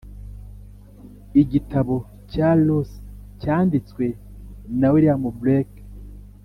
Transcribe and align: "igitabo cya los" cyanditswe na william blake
"igitabo 1.41 1.95
cya 2.31 2.49
los" 2.65 2.89
cyanditswe 3.41 4.05
na 4.79 4.87
william 4.93 5.23
blake 5.41 5.81